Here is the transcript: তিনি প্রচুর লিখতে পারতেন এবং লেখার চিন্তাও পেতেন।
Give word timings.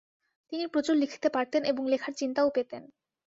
তিনি 0.51 0.65
প্রচুর 0.67 0.95
লিখতে 0.95 1.27
পারতেন 1.29 1.61
এবং 1.65 1.83
লেখার 1.87 2.13
চিন্তাও 2.13 2.49
পেতেন। 2.49 2.83